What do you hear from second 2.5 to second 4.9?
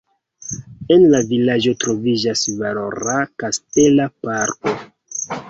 valora kastela parko.